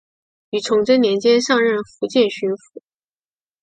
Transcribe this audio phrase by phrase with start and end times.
[0.49, 2.81] 于崇祯年间上任福建巡抚。